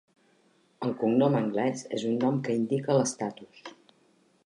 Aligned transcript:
El 0.87 0.95
cognom 1.01 1.37
anglès 1.41 1.85
és 1.99 2.07
un 2.13 2.19
nom 2.25 2.43
que 2.49 2.59
indica 2.63 2.97
l'estatus. 3.01 3.65